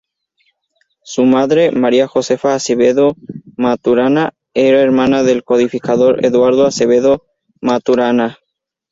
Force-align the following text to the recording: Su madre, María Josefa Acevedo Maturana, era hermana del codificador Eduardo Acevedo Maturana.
Su 1.03 1.25
madre, 1.25 1.69
María 1.71 2.07
Josefa 2.07 2.55
Acevedo 2.55 3.15
Maturana, 3.55 4.33
era 4.55 4.81
hermana 4.81 5.21
del 5.21 5.43
codificador 5.43 6.25
Eduardo 6.25 6.65
Acevedo 6.65 7.27
Maturana. 7.61 8.39